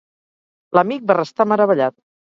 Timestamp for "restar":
1.19-1.49